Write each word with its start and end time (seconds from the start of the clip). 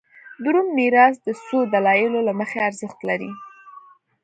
د 0.43 0.45
روم 0.53 0.67
میراث 0.77 1.15
د 1.27 1.29
څو 1.45 1.57
دلایلو 1.73 2.19
له 2.27 2.33
مخې 2.39 2.59
ارزښت 2.67 2.99
لري 3.09 3.31